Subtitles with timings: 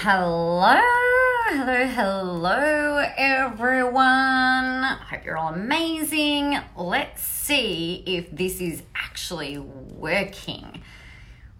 [0.00, 0.80] Hello,
[1.48, 4.84] hello, hello, everyone.
[4.84, 6.56] Hope you're all amazing.
[6.76, 10.82] Let's see if this is actually working.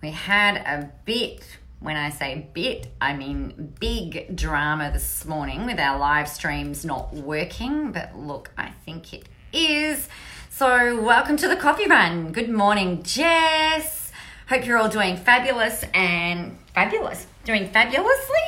[0.01, 5.80] We had a bit, when I say bit, I mean big drama this morning with
[5.80, 10.08] our live streams not working, but look, I think it is.
[10.48, 12.30] So, welcome to the coffee run.
[12.30, 14.12] Good morning, Jess.
[14.48, 18.46] Hope you're all doing fabulous and fabulous doing fabulously,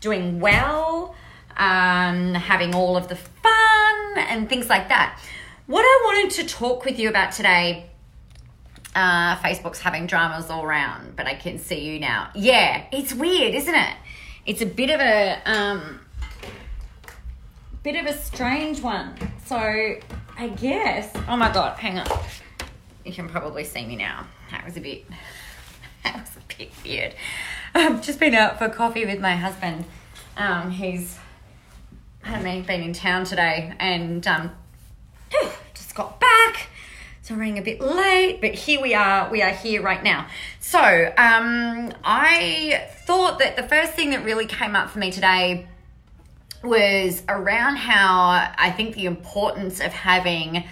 [0.00, 1.14] doing well,
[1.56, 5.20] um, having all of the fun and things like that.
[5.66, 7.90] What I wanted to talk with you about today
[8.96, 12.30] uh, Facebook's having dramas all around, but I can see you now.
[12.34, 13.96] Yeah, it's weird, isn't it?
[14.46, 16.00] It's a bit of a um,
[17.84, 19.14] bit of a strange one.
[19.46, 21.08] So I guess.
[21.28, 22.08] Oh my god, hang on.
[23.04, 24.26] You can probably see me now.
[24.50, 25.04] That was a bit.
[26.04, 27.14] That was a bit weird.
[27.74, 29.84] I've just been out for coffee with my husband.
[30.36, 31.18] Um, he's
[32.24, 34.50] I mean, been in town today and um,
[35.74, 36.68] just got back.
[37.22, 39.30] So I'm running a bit late, but here we are.
[39.30, 40.26] We are here right now.
[40.60, 45.66] So um, I thought that the first thing that really came up for me today
[46.62, 50.64] was around how I think the importance of having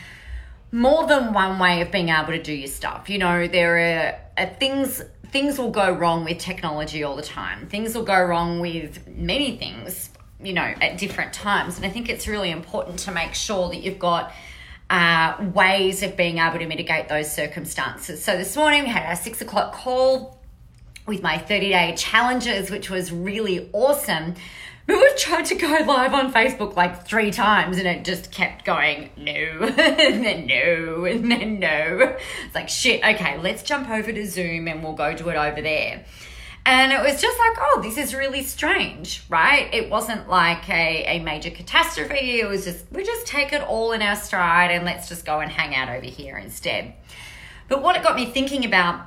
[0.70, 3.10] more than one way of being able to do your stuff.
[3.10, 5.02] You know, there are, are things
[5.32, 7.66] things will go wrong with technology all the time.
[7.66, 11.78] Things will go wrong with many things, you know, at different times.
[11.78, 14.32] And I think it's really important to make sure that you've got
[14.90, 18.22] uh, ways of being able to mitigate those circumstances.
[18.22, 20.38] So this morning we had our six o'clock call
[21.06, 24.34] with my 30 day challenges, which was really awesome.
[24.86, 28.64] But we've tried to go live on Facebook like three times and it just kept
[28.64, 32.16] going, no, and then no, and then no.
[32.46, 35.62] It's like, shit, okay, let's jump over to Zoom and we'll go do it over
[35.62, 36.04] there.
[36.64, 39.72] And it was just like, oh, this is really strange, right?
[39.72, 42.40] It wasn't like a, a major catastrophe.
[42.40, 45.40] It was just, we just take it all in our stride and let's just go
[45.40, 46.94] and hang out over here instead.
[47.68, 49.06] But what it got me thinking about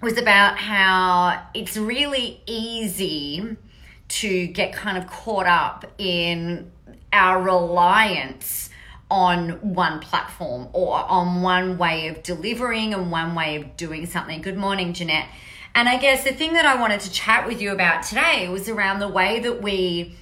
[0.00, 3.56] was about how it's really easy
[4.08, 6.70] to get kind of caught up in
[7.12, 8.70] our reliance
[9.10, 14.40] on one platform or on one way of delivering and one way of doing something.
[14.40, 15.28] Good morning, Jeanette.
[15.74, 18.68] And I guess the thing that I wanted to chat with you about today was
[18.68, 20.16] around the way that we,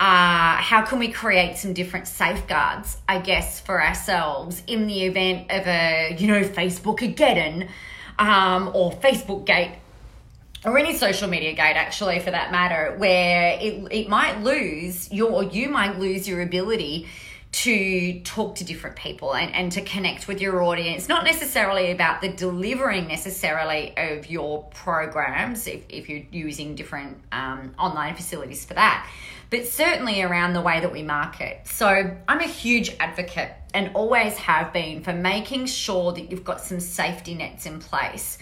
[0.00, 5.50] uh, how can we create some different safeguards, I guess, for ourselves in the event
[5.50, 7.68] of a, you know, Facebook again
[8.18, 9.76] um, or Facebook Gate
[10.64, 15.30] or any social media gate actually for that matter where it, it might lose your
[15.30, 17.08] or you might lose your ability
[17.50, 21.06] to talk to different people and, and to connect with your audience.
[21.06, 27.74] Not necessarily about the delivering necessarily of your programs if, if you're using different um,
[27.78, 29.06] online facilities for that
[29.52, 31.60] but certainly around the way that we market.
[31.64, 31.86] So
[32.26, 36.80] i'm a huge advocate and always have been for making sure that you've got some
[36.80, 38.38] safety nets in place.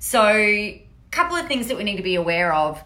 [0.00, 0.72] So
[1.10, 2.82] couple of things that we need to be aware of.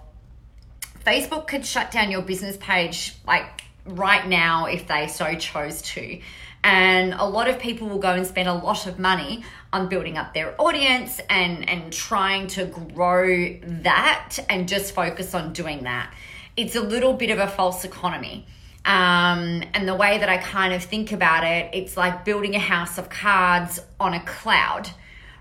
[1.05, 6.21] Facebook could shut down your business page like right now if they so chose to.
[6.63, 10.17] And a lot of people will go and spend a lot of money on building
[10.17, 16.15] up their audience and, and trying to grow that and just focus on doing that.
[16.57, 18.47] It's a little bit of a false economy.
[18.87, 22.59] Um, and the way that I kind of think about it, it's like building a
[22.59, 24.89] house of cards on a cloud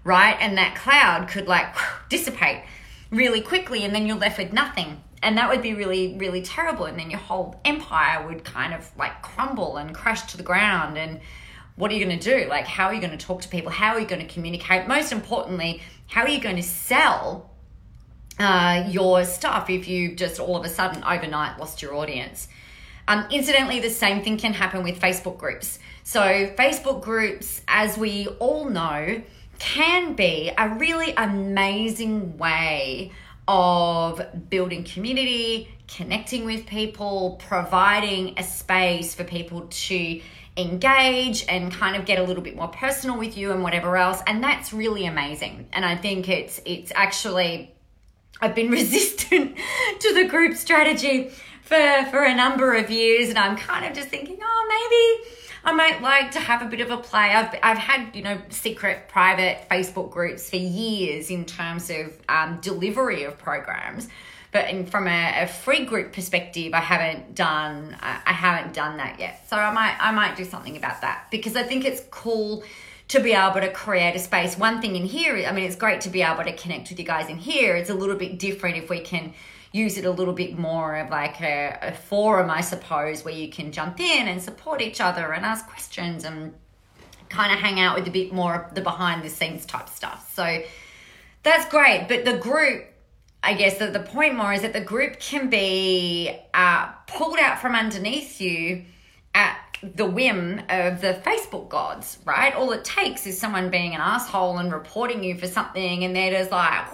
[0.03, 0.35] right?
[0.39, 1.73] And that cloud could like
[2.09, 2.63] dissipate
[3.11, 5.01] really quickly and then you're left with nothing.
[5.21, 6.85] And that would be really, really terrible.
[6.85, 10.97] And then your whole empire would kind of like crumble and crash to the ground.
[10.97, 11.21] And
[11.75, 12.49] what are you going to do?
[12.49, 13.71] Like, how are you going to talk to people?
[13.71, 14.87] How are you going to communicate?
[14.87, 17.49] Most importantly, how are you going to sell
[18.37, 22.49] uh, your stuff if you just all of a sudden overnight lost your audience?
[23.07, 25.79] Um, incidentally, the same thing can happen with Facebook groups.
[26.03, 29.21] So, Facebook groups, as we all know,
[29.63, 33.13] can be a really amazing way
[33.47, 40.21] of building community, connecting with people, providing a space for people to
[40.57, 44.21] engage and kind of get a little bit more personal with you and whatever else
[44.27, 45.67] and that's really amazing.
[45.73, 47.73] And i think it's it's actually
[48.39, 49.57] i've been resistant
[49.99, 51.29] to the group strategy
[51.63, 55.29] for for a number of years and i'm kind of just thinking oh maybe
[55.65, 57.33] I might like to have a bit of a play.
[57.33, 62.59] I've, I've had, you know, secret private Facebook groups for years in terms of um,
[62.61, 64.09] delivery of programs.
[64.51, 69.19] But in, from a, a, free group perspective, I haven't done I haven't done that
[69.19, 69.45] yet.
[69.49, 72.63] So I might I might do something about that because I think it's cool
[73.07, 74.55] to be able to create a space.
[74.55, 77.05] One thing in here, I mean, it's great to be able to connect with you
[77.05, 77.75] guys in here.
[77.75, 79.33] It's a little bit different if we can
[79.73, 83.49] use it a little bit more of like a, a forum, I suppose, where you
[83.49, 86.53] can jump in and support each other and ask questions and
[87.27, 90.31] kind of hang out with a bit more of the behind the scenes type stuff.
[90.35, 90.61] So
[91.41, 92.05] that's great.
[92.07, 92.85] But the group,
[93.41, 97.59] I guess that the point more is that the group can be uh, pulled out
[97.59, 98.85] from underneath you
[99.33, 102.53] at the whim of the Facebook gods, right?
[102.53, 106.31] All it takes is someone being an asshole and reporting you for something, and they're
[106.31, 106.85] just like,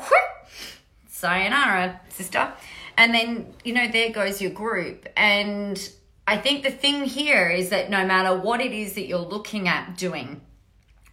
[1.20, 2.52] sayonara, sister.
[2.98, 5.08] And then, you know, there goes your group.
[5.16, 5.78] And
[6.28, 9.68] I think the thing here is that no matter what it is that you're looking
[9.68, 10.42] at doing,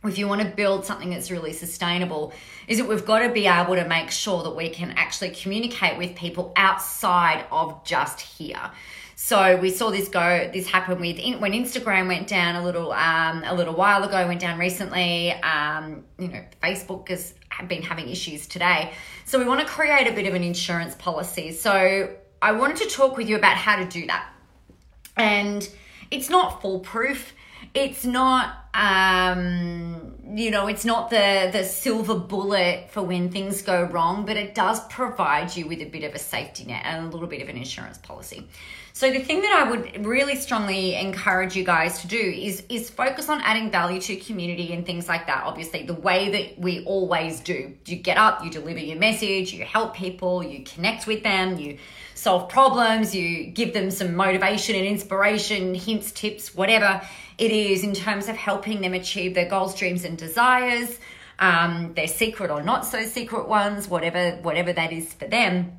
[0.05, 2.32] if you want to build something that's really sustainable,
[2.69, 5.99] is that we've got to be able to make sure that we can actually communicate
[5.99, 8.70] with people outside of just here.
[9.19, 13.43] So we saw this go, this happen with when Instagram went down a little, um,
[13.47, 15.33] a little while ago, went down recently.
[15.33, 17.33] Um, you know, Facebook has
[17.67, 18.93] been having issues today.
[19.25, 21.53] So we want to create a bit of an insurance policy.
[21.53, 24.31] So I wanted to talk with you about how to do that,
[25.17, 25.67] and
[26.11, 27.33] it's not foolproof.
[27.73, 33.84] It's not um, you know, it's not the the silver bullet for when things go
[33.84, 37.08] wrong, but it does provide you with a bit of a safety net and a
[37.11, 38.49] little bit of an insurance policy.
[38.93, 42.90] So the thing that I would really strongly encourage you guys to do is is
[42.90, 45.44] focus on adding value to community and things like that.
[45.44, 47.75] Obviously, the way that we always do.
[47.84, 51.78] You get up, you deliver your message, you help people, you connect with them, you
[52.14, 57.02] solve problems, you give them some motivation and inspiration, hints, tips, whatever
[57.38, 60.99] it is in terms of helping them achieve their goals, dreams, and desires,
[61.38, 65.79] um, their secret or not so secret ones, whatever whatever that is for them.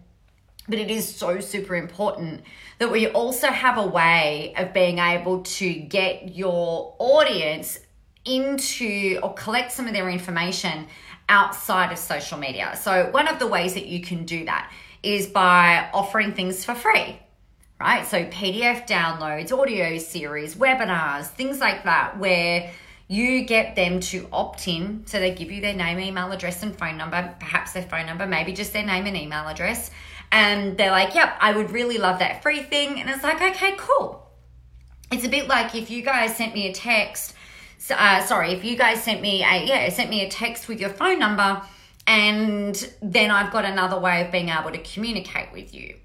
[0.69, 2.44] But it is so super important
[2.80, 7.80] that we also have a way of being able to get your audience
[8.25, 10.88] into or collect some of their information
[11.30, 12.77] outside of social media.
[12.80, 14.71] So, one of the ways that you can do that
[15.04, 17.19] is by offering things for free,
[17.79, 18.06] right?
[18.06, 22.71] So, PDF downloads, audio series, webinars, things like that, where
[23.07, 25.03] you get them to opt in.
[25.06, 28.25] So, they give you their name, email address, and phone number, perhaps their phone number,
[28.25, 29.91] maybe just their name and email address
[30.31, 33.00] and they're like, yep, I would really love that free thing.
[33.00, 34.30] And it's like, okay, cool.
[35.12, 37.33] It's a bit like if you guys sent me a text,
[37.91, 40.89] uh, sorry, if you guys sent me a, yeah, sent me a text with your
[40.89, 41.62] phone number,
[42.06, 45.95] and then I've got another way of being able to communicate with you.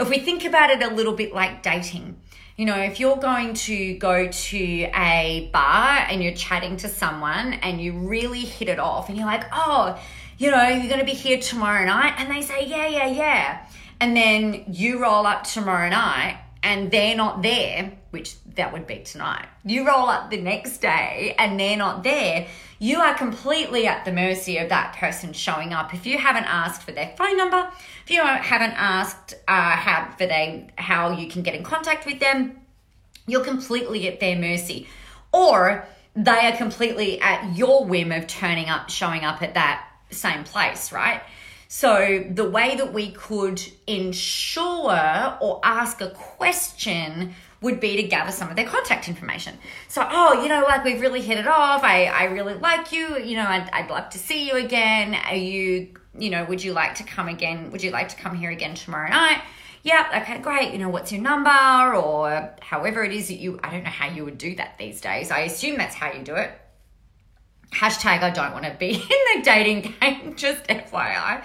[0.00, 2.16] If we think about it a little bit like dating,
[2.56, 7.54] you know, if you're going to go to a bar and you're chatting to someone
[7.54, 9.98] and you really hit it off and you're like, oh,
[10.38, 12.14] you know, you're going to be here tomorrow night.
[12.18, 13.66] And they say, yeah, yeah, yeah.
[14.00, 18.98] And then you roll up tomorrow night and they're not there, which that would be
[18.98, 19.46] tonight.
[19.64, 22.46] You roll up the next day and they're not there.
[22.78, 25.94] You are completely at the mercy of that person showing up.
[25.94, 27.70] If you haven't asked for their phone number,
[28.04, 32.20] if you haven't asked uh, how for they how you can get in contact with
[32.20, 32.60] them,
[33.26, 34.88] you're completely at their mercy.
[35.32, 35.86] Or
[36.16, 40.92] they are completely at your whim of turning up, showing up at that same place,
[40.92, 41.22] right?
[41.72, 44.90] So the way that we could ensure
[45.40, 49.56] or ask a question would be to gather some of their contact information.
[49.86, 51.84] So, oh, you know, like we've really hit it off.
[51.84, 53.16] I, I really like you.
[53.20, 55.14] You know, I'd, I'd love to see you again.
[55.14, 57.70] Are you, you know, would you like to come again?
[57.70, 59.40] Would you like to come here again tomorrow night?
[59.84, 60.72] Yep, okay, great.
[60.72, 61.94] You know, what's your number?
[61.94, 65.00] Or however it is that you, I don't know how you would do that these
[65.00, 65.30] days.
[65.30, 66.50] I assume that's how you do it
[67.70, 69.00] hashtag I don't want to be in
[69.36, 71.42] the dating game, just FYI.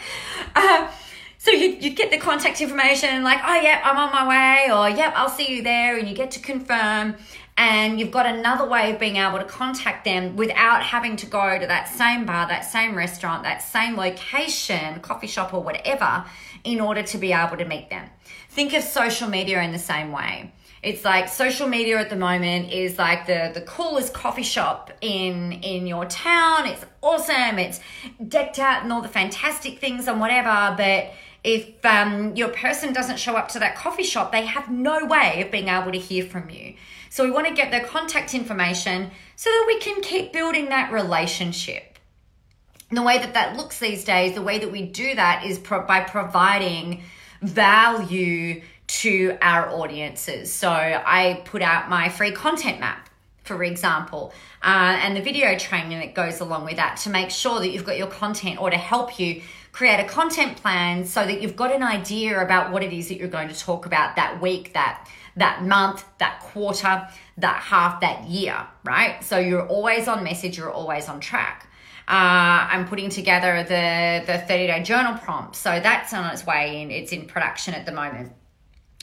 [0.56, 0.92] Uh,
[1.38, 4.90] so you, you get the contact information like, oh, yep, I'm on my way, or
[4.90, 7.16] yep, I'll see you there, and you get to confirm.
[7.58, 11.58] And you've got another way of being able to contact them without having to go
[11.58, 16.26] to that same bar, that same restaurant, that same location, coffee shop, or whatever,
[16.64, 18.10] in order to be able to meet them.
[18.50, 20.52] Think of social media in the same way.
[20.86, 25.54] It's like social media at the moment is like the the coolest coffee shop in
[25.64, 26.68] in your town.
[26.68, 27.58] It's awesome.
[27.58, 27.80] It's
[28.28, 31.12] decked out and all the fantastic things and whatever, but
[31.44, 35.42] if um, your person doesn't show up to that coffee shop, they have no way
[35.44, 36.76] of being able to hear from you.
[37.10, 40.92] So we want to get their contact information so that we can keep building that
[40.92, 41.98] relationship.
[42.90, 45.58] And the way that that looks these days, the way that we do that is
[45.58, 47.02] pro- by providing
[47.42, 50.52] value to our audiences.
[50.52, 53.10] So I put out my free content map,
[53.44, 57.60] for example, uh, and the video training that goes along with that to make sure
[57.60, 61.42] that you've got your content or to help you create a content plan so that
[61.42, 64.42] you've got an idea about what it is that you're going to talk about that
[64.42, 67.06] week, that that month, that quarter,
[67.38, 69.22] that half, that year, right?
[69.22, 71.70] So you're always on message, you're always on track.
[72.08, 76.82] Uh, I'm putting together the the 30 day journal prompt, so that's on its way
[76.82, 76.92] in.
[76.92, 78.32] It's in production at the moment.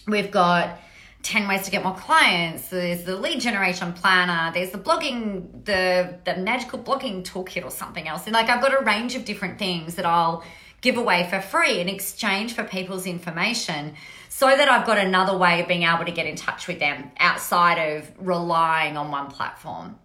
[0.06, 0.78] We've got
[1.23, 2.68] 10 ways to get more clients.
[2.68, 4.52] There's the lead generation planner.
[4.52, 8.26] There's the blogging the the magical blogging toolkit or something else.
[8.26, 10.42] And like i've got a range of different things that i'll
[10.80, 13.94] give away for free in exchange for people's information
[14.28, 17.11] so that i've got another way of being able to get in touch with them
[17.18, 19.97] outside of relying on one platform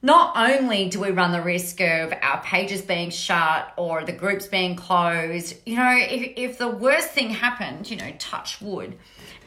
[0.00, 4.46] not only do we run the risk of our pages being shut or the groups
[4.46, 8.96] being closed you know if, if the worst thing happened you know touch wood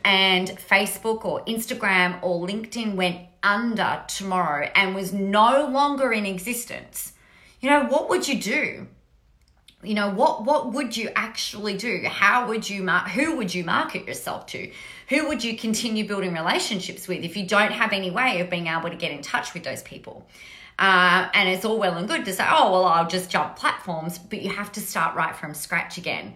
[0.04, 7.14] and Facebook or Instagram or LinkedIn went under tomorrow and was no longer in existence,
[7.60, 8.88] you know, what would you do?
[9.84, 12.04] You know, what what would you actually do?
[12.06, 14.72] How would you mar- who would you market yourself to?
[15.10, 18.68] Who would you continue building relationships with if you don't have any way of being
[18.68, 20.28] able to get in touch with those people?
[20.80, 24.18] Uh, and it's all well and good to say, oh, well, I'll just jump platforms,
[24.18, 26.36] but you have to start right from scratch again.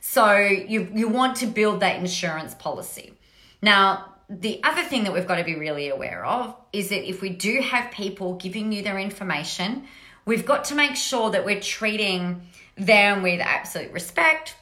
[0.00, 3.14] So you, you want to build that insurance policy.
[3.62, 7.22] Now, the other thing that we've got to be really aware of is that if
[7.22, 9.84] we do have people giving you their information,
[10.26, 12.42] we've got to make sure that we're treating
[12.76, 14.56] them with absolute respect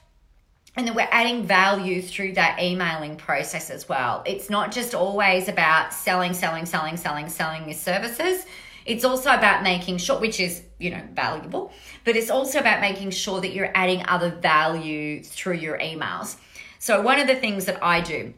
[0.76, 4.22] and that we're adding value through that emailing process as well.
[4.26, 8.44] It's not just always about selling, selling, selling, selling, selling your services.
[8.84, 11.72] It's also about making sure, which is, you know, valuable,
[12.04, 16.36] but it's also about making sure that you're adding other value through your emails.
[16.78, 18.34] So, one of the things that I do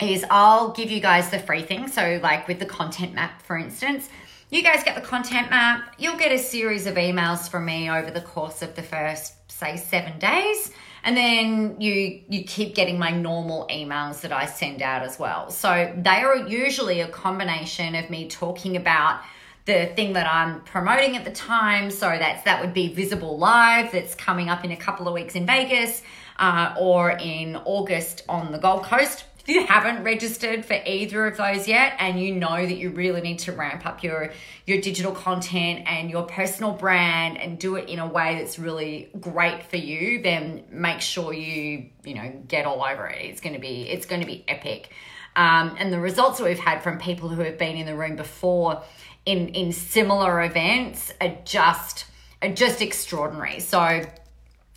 [0.00, 1.88] is I'll give you guys the free thing.
[1.88, 4.08] So, like with the content map, for instance,
[4.52, 5.94] you guys get the content map.
[5.98, 9.78] You'll get a series of emails from me over the course of the first, say,
[9.78, 10.70] seven days.
[11.02, 15.50] And then you you keep getting my normal emails that I send out as well.
[15.50, 19.22] So they are usually a combination of me talking about
[19.64, 21.90] the thing that I'm promoting at the time.
[21.90, 25.34] So that's that would be Visible Live that's coming up in a couple of weeks
[25.34, 26.02] in Vegas
[26.38, 29.24] uh, or in August on the Gold Coast.
[29.42, 33.20] If you haven't registered for either of those yet and you know that you really
[33.20, 34.32] need to ramp up your
[34.66, 39.10] your digital content and your personal brand and do it in a way that's really
[39.18, 43.20] great for you, then make sure you, you know, get all over it.
[43.20, 44.90] It's going to be it's going to be epic.
[45.34, 48.14] Um, and the results that we've had from people who have been in the room
[48.14, 48.84] before
[49.26, 52.04] in in similar events are just
[52.42, 53.58] are just extraordinary.
[53.58, 54.04] So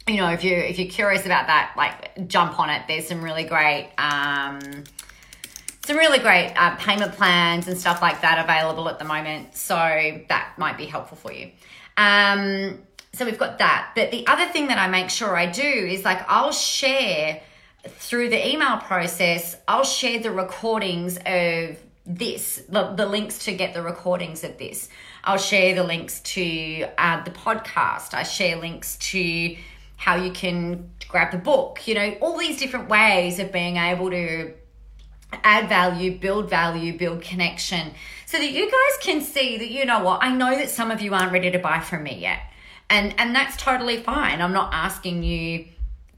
[0.08, 3.24] you know if you if you're curious about that like jump on it there's some
[3.24, 4.60] really great um
[5.84, 9.76] some really great uh, payment plans and stuff like that available at the moment so
[10.30, 11.50] that might be helpful for you
[11.98, 12.80] um
[13.14, 16.06] so we've got that but the other thing that i make sure i do is
[16.06, 17.42] like i'll share
[17.88, 23.74] through the email process i'll share the recordings of this, the, the links to get
[23.74, 24.90] the recordings of this.
[25.24, 28.14] I'll share the links to uh, the podcast.
[28.14, 29.56] I share links to
[30.06, 34.12] how you can grab the book, you know, all these different ways of being able
[34.12, 34.54] to
[35.44, 37.92] add value, build value, build connection,
[38.28, 41.02] so that you guys can see that, you know what, I know that some of
[41.02, 42.40] you aren't ready to buy from me yet.
[42.88, 44.44] And, and that's totally fine.
[44.44, 45.70] I'm not asking you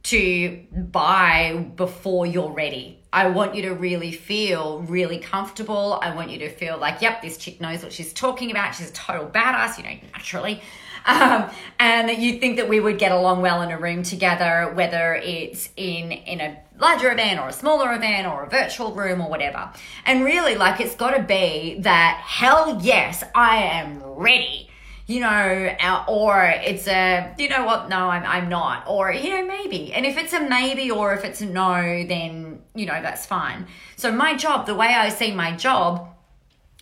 [0.03, 2.99] to buy before you're ready.
[3.13, 5.97] I want you to really feel really comfortable.
[6.01, 8.75] I want you to feel like, yep, this chick knows what she's talking about.
[8.75, 10.61] She's a total badass, you know, naturally.
[11.07, 11.49] Um,
[11.79, 15.69] and you think that we would get along well in a room together, whether it's
[15.77, 19.71] in in a larger event or a smaller event or a virtual room or whatever.
[20.05, 24.69] And really, like, it's got to be that hell yes, I am ready
[25.07, 25.75] you know,
[26.09, 29.93] or it's a, you know what, no, I'm, I'm not, or, you know, maybe.
[29.93, 33.67] And if it's a maybe or if it's a no, then, you know, that's fine.
[33.95, 36.13] So my job, the way I see my job,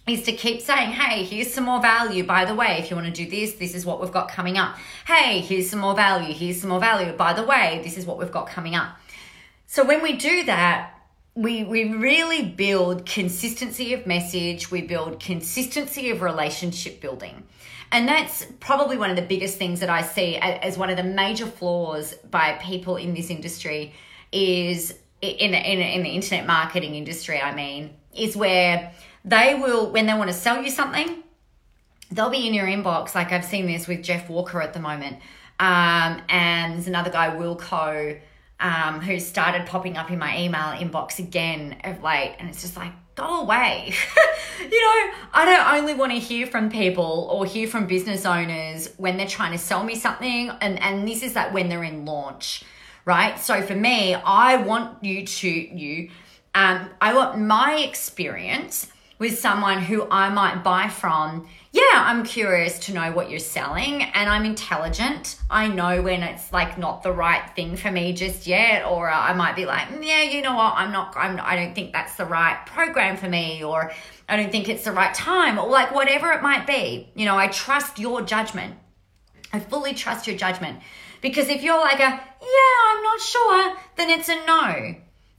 [0.07, 2.23] is to keep saying, hey, here's some more value.
[2.23, 4.57] By the way, if you want to do this, this is what we've got coming
[4.57, 4.75] up.
[5.07, 6.33] Hey, here's some more value.
[6.33, 7.11] Here's some more value.
[7.13, 8.95] By the way, this is what we've got coming up.
[9.65, 10.91] So when we do that,
[11.33, 17.43] we, we really build consistency of message, we build consistency of relationship building.
[17.91, 21.03] And that's probably one of the biggest things that I see as one of the
[21.03, 23.93] major flaws by people in this industry
[24.31, 28.91] is in, in, in the internet marketing industry, I mean, is where
[29.25, 31.23] they will, when they want to sell you something,
[32.11, 33.15] they'll be in your inbox.
[33.15, 35.17] Like I've seen this with Jeff Walker at the moment.
[35.59, 38.19] Um, and there's another guy, Wilco,
[38.59, 42.35] um, who started popping up in my email inbox again of late.
[42.39, 43.93] And it's just like, go away.
[44.59, 48.93] you know, I don't only want to hear from people or hear from business owners
[48.97, 50.51] when they're trying to sell me something.
[50.61, 52.63] And, and this is like when they're in launch,
[53.05, 53.39] right?
[53.39, 56.09] So for me, I want you to, you,
[56.53, 62.79] um, I want my experience with someone who I might buy from yeah, I'm curious
[62.79, 65.37] to know what you're selling and I'm intelligent.
[65.49, 69.33] I know when it's like not the right thing for me just yet or I
[69.33, 70.75] might be like, mm, yeah, you know what?
[70.77, 73.91] I'm not I'm I don't think that's the right program for me or
[74.29, 77.09] I don't think it's the right time or like whatever it might be.
[77.13, 78.75] You know, I trust your judgment.
[79.51, 80.79] I fully trust your judgment.
[81.19, 84.95] Because if you're like a, yeah, I'm not sure, then it's a no.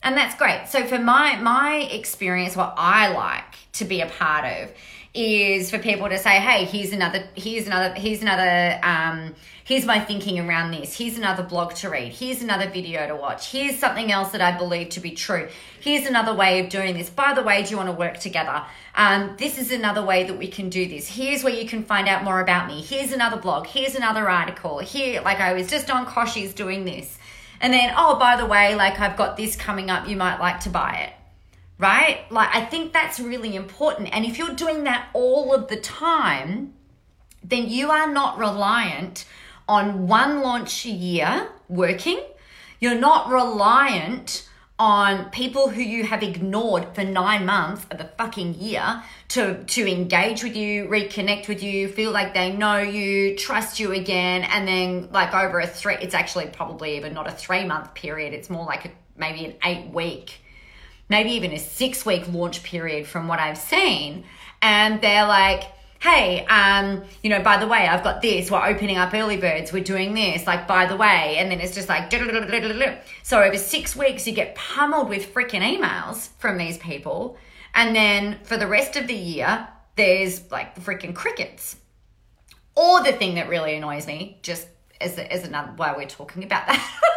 [0.07, 0.69] And that's great.
[0.69, 4.71] So for my my experience what I like to be a part of
[5.15, 9.35] is for people to say, hey, here's another, here's another, here's another, um,
[9.65, 10.97] here's my thinking around this.
[10.97, 12.13] Here's another blog to read.
[12.13, 13.51] Here's another video to watch.
[13.51, 15.49] Here's something else that I believe to be true.
[15.81, 17.09] Here's another way of doing this.
[17.09, 18.63] By the way, do you want to work together?
[18.95, 21.09] Um, this is another way that we can do this.
[21.09, 22.83] Here's where you can find out more about me.
[22.83, 23.67] Here's another blog.
[23.67, 24.79] Here's another article.
[24.79, 27.19] Here, like I was just on Koshi's doing this.
[27.61, 30.09] And then, oh, by the way, like I've got this coming up.
[30.09, 31.13] You might like to buy it
[31.79, 32.21] right?
[32.31, 34.09] Like, I think that's really important.
[34.13, 36.75] And if you're doing that all of the time,
[37.45, 39.27] then you are not reliant
[39.69, 42.21] on one launch a year working.
[42.81, 44.49] You're not reliant
[44.79, 49.91] on people who you have ignored for nine months of the fucking year to to
[49.91, 54.69] engage with you, reconnect with you, feel like they know you, trust you again, and
[54.69, 58.35] then like over a three, it's actually probably even not a three month period.
[58.35, 60.41] It's more like a, maybe an eight week
[61.09, 64.25] maybe even a six week launch period from what I've seen.
[64.63, 65.65] And they're like,
[66.01, 68.51] hey, um, you know, by the way, I've got this.
[68.51, 69.73] We're opening up early birds.
[69.73, 70.47] We're doing this.
[70.47, 71.37] Like, by the way.
[71.39, 72.13] And then it's just like,
[73.23, 77.37] so over six weeks, you get pummeled with freaking emails from these people.
[77.75, 81.77] And then for the rest of the year, there's like freaking crickets.
[82.75, 84.69] Or the thing that really annoys me, just
[85.01, 87.13] as, as another why we're talking about that.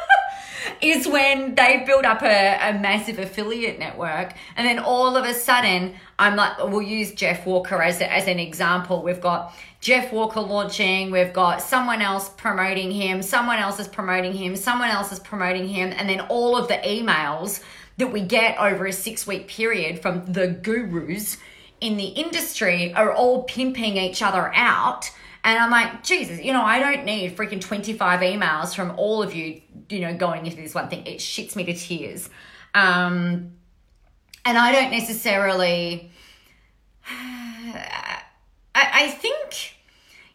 [0.81, 5.33] is when they build up a, a massive affiliate network and then all of a
[5.33, 9.01] sudden I'm like we'll use Jeff Walker as, as an example.
[9.03, 14.33] We've got Jeff Walker launching, we've got someone else promoting him, someone else is promoting
[14.33, 17.63] him, someone else is promoting him, and then all of the emails
[17.97, 21.37] that we get over a six week period from the gurus
[21.79, 25.09] in the industry are all pimping each other out
[25.43, 29.33] and I'm like, Jesus, you know, I don't need freaking 25 emails from all of
[29.33, 31.05] you, you know, going into this one thing.
[31.05, 32.29] It shits me to tears.
[32.75, 33.53] Um,
[34.45, 36.11] and I don't necessarily,
[37.09, 38.21] I,
[38.75, 39.75] I think,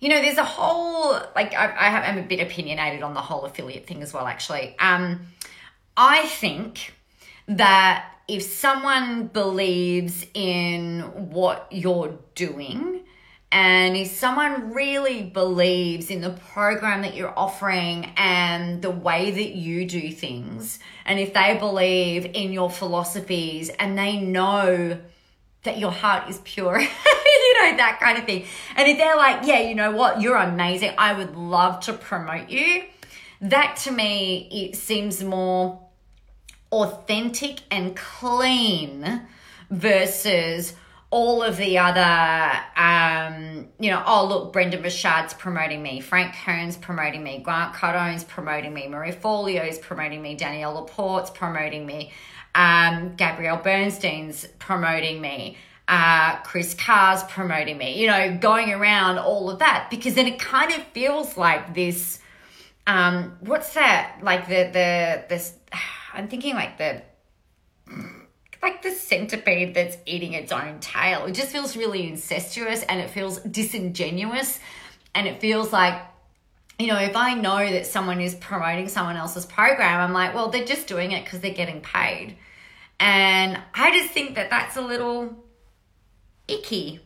[0.01, 3.21] you know, there's a whole, like, I, I have, I'm a bit opinionated on the
[3.21, 4.75] whole affiliate thing as well, actually.
[4.79, 5.27] Um,
[5.97, 6.95] I think
[7.47, 13.05] that if someone believes in what you're doing,
[13.55, 19.55] and if someone really believes in the program that you're offering and the way that
[19.55, 24.99] you do things, and if they believe in your philosophies and they know
[25.63, 28.45] that your heart is pure, you know, that kind of thing.
[28.75, 32.51] And if they're like, yeah, you know what, you're amazing, I would love to promote
[32.51, 32.83] you,
[33.41, 35.81] that to me, it seems more
[36.73, 39.29] authentic and clean
[39.71, 40.75] versus
[41.15, 46.77] all of the other, um, you know, oh, look, Brendon Burchard's promoting me, Frank Kern's
[46.77, 52.11] promoting me, Grant Cardone's promoting me, Marie Forleo's promoting me, Danielle Laporte's promoting me,
[52.57, 59.49] um, Gabrielle Bernstein's promoting me, uh, Kris Carr's promoting me, you know, going around all
[59.49, 62.19] of that because then it kind of feels like this,
[62.89, 64.19] um, what's that?
[64.21, 65.53] Like the, the, this,
[66.13, 67.03] I'm thinking like the,
[68.65, 71.27] like the centipede that's eating its own tail.
[71.27, 74.59] It just feels really incestuous and it feels disingenuous.
[75.15, 76.01] And it feels like,
[76.79, 80.49] you know, if I know that someone is promoting someone else's program, I'm like, well,
[80.49, 82.37] they're just doing it because they're getting paid.
[82.99, 85.45] And I just think that that's a little
[86.49, 87.01] icky.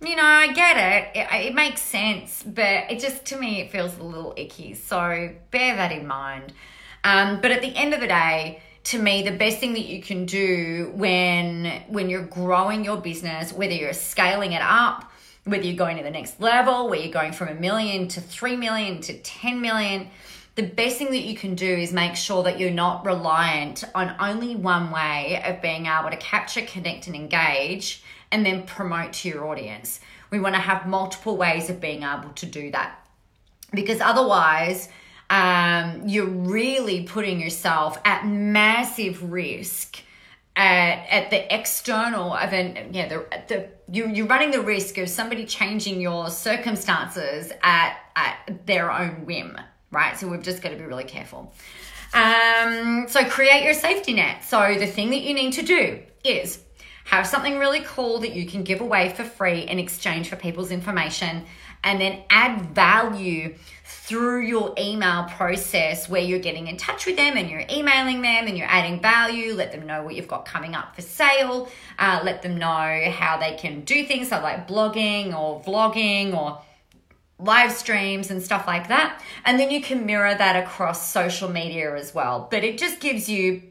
[0.00, 1.18] You know, I get it.
[1.18, 1.46] it.
[1.48, 4.74] It makes sense, but it just, to me, it feels a little icky.
[4.74, 6.54] So bear that in mind.
[7.04, 10.00] Um, but at the end of the day, to me the best thing that you
[10.00, 15.10] can do when when you're growing your business whether you're scaling it up
[15.44, 18.56] whether you're going to the next level where you're going from a million to 3
[18.56, 20.08] million to 10 million
[20.58, 24.16] the best thing that you can do is make sure that you're not reliant on
[24.18, 29.28] only one way of being able to capture connect and engage and then promote to
[29.28, 30.00] your audience.
[30.32, 32.98] We want to have multiple ways of being able to do that.
[33.72, 34.88] Because otherwise
[35.30, 40.00] um, you're really putting yourself at massive risk
[40.56, 45.08] at, at the external of an yeah the, the you you're running the risk of
[45.08, 49.56] somebody changing your circumstances at at their own whim
[49.90, 50.18] right?
[50.18, 51.52] So we've just got to be really careful.
[52.14, 54.44] Um, so create your safety net.
[54.44, 56.64] So the thing that you need to do is
[57.04, 60.70] have something really cool that you can give away for free in exchange for people's
[60.70, 61.44] information
[61.84, 63.54] and then add value
[64.08, 68.46] through your email process where you're getting in touch with them and you're emailing them
[68.46, 69.52] and you're adding value.
[69.52, 71.68] Let them know what you've got coming up for sale.
[71.98, 76.62] Uh, let them know how they can do things like blogging or vlogging or
[77.38, 79.22] live streams and stuff like that.
[79.44, 82.48] And then you can mirror that across social media as well.
[82.50, 83.62] But it just gives you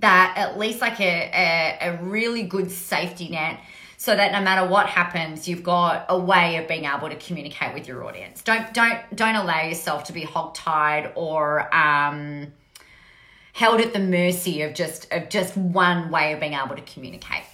[0.00, 3.60] that at least like a, a, a really good safety net
[4.04, 7.72] so that no matter what happens you've got a way of being able to communicate
[7.72, 12.52] with your audience don't don't don't allow yourself to be hogtied or um,
[13.54, 17.44] held at the mercy of just of just one way of being able to communicate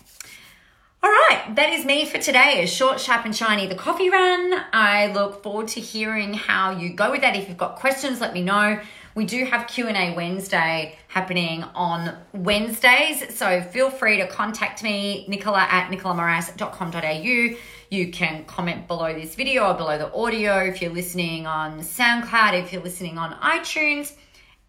[1.02, 2.62] all right, that is me for today.
[2.62, 4.52] A short, sharp, and shiny the coffee run.
[4.70, 7.34] I look forward to hearing how you go with that.
[7.34, 8.78] If you've got questions, let me know.
[9.14, 15.66] We do have Q&A Wednesday happening on Wednesdays, so feel free to contact me, nicola
[15.68, 17.56] at nicolamoras.com.au.
[17.90, 22.62] You can comment below this video or below the audio if you're listening on SoundCloud,
[22.62, 24.12] if you're listening on iTunes,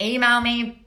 [0.01, 0.84] email me.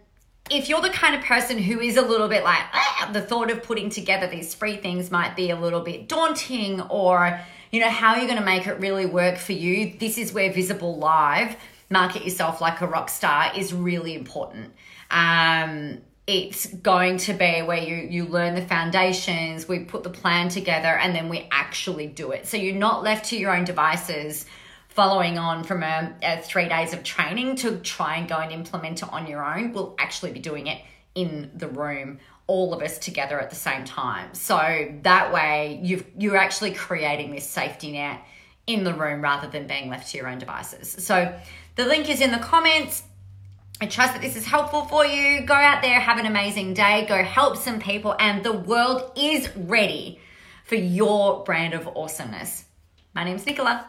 [0.51, 3.51] if you're the kind of person who is a little bit like ah, the thought
[3.51, 7.89] of putting together these free things might be a little bit daunting or you know
[7.89, 9.95] how are you're going to make it really work for you?
[9.99, 11.57] This is where visible live
[11.91, 14.73] market yourself like a rock star is really important.
[15.11, 20.49] Um, it's going to be where you you learn the foundations we put the plan
[20.49, 22.47] together and then we actually do it.
[22.47, 24.47] So you're not left to your own devices
[24.91, 29.03] following on from a, a, three days of training to try and go and implement
[29.03, 30.83] it on your own, we'll actually be doing it
[31.15, 34.35] in the room, all of us together at the same time.
[34.35, 38.21] So that way you've you're actually creating this safety net
[38.67, 40.91] in the room rather than being left to your own devices.
[41.05, 41.35] So
[41.77, 43.05] the link is in the comments.
[43.81, 45.41] I trust that this is helpful for you.
[45.47, 49.49] Go out there, have an amazing day, go help some people, and the world is
[49.57, 50.21] ready
[50.65, 52.65] for your brand of awesomeness.
[53.15, 53.89] My name's Nicola.